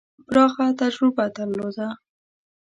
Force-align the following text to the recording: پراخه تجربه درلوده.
پراخه 0.27 0.65
تجربه 0.81 1.23
درلوده. 1.37 1.87